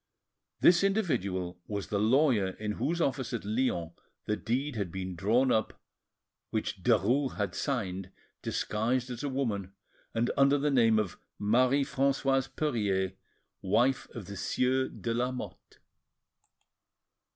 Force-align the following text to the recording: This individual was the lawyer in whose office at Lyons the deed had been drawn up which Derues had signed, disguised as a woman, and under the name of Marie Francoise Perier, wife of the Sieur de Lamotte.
This 0.61 0.83
individual 0.83 1.59
was 1.67 1.89
the 1.89 1.99
lawyer 1.99 2.53
in 2.57 2.71
whose 2.71 2.99
office 2.99 3.33
at 3.33 3.45
Lyons 3.45 3.91
the 4.25 4.35
deed 4.35 4.75
had 4.75 4.91
been 4.91 5.15
drawn 5.15 5.51
up 5.51 5.79
which 6.49 6.81
Derues 6.81 7.35
had 7.37 7.53
signed, 7.53 8.09
disguised 8.41 9.11
as 9.11 9.21
a 9.21 9.29
woman, 9.29 9.73
and 10.15 10.31
under 10.35 10.57
the 10.57 10.71
name 10.71 10.97
of 10.97 11.19
Marie 11.37 11.83
Francoise 11.83 12.47
Perier, 12.47 13.13
wife 13.61 14.09
of 14.15 14.25
the 14.25 14.37
Sieur 14.37 14.87
de 14.87 15.13
Lamotte. 15.13 15.77